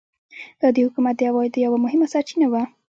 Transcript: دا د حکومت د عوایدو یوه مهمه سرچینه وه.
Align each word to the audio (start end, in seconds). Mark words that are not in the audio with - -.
دا 0.59 0.67
د 0.75 0.77
حکومت 0.85 1.15
د 1.17 1.21
عوایدو 1.29 1.63
یوه 1.65 1.77
مهمه 1.85 2.07
سرچینه 2.13 2.47
وه. 2.51 2.63